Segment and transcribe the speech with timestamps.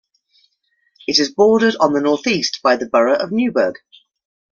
[1.05, 3.75] It is bordered on the northeast by the borough of Newburg.